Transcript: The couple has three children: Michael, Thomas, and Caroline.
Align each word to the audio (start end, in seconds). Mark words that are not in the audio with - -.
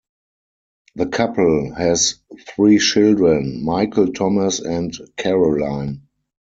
The 0.95 1.05
couple 1.05 1.75
has 1.75 2.15
three 2.47 2.79
children: 2.79 3.63
Michael, 3.63 4.11
Thomas, 4.11 4.59
and 4.59 4.91
Caroline. 5.15 6.07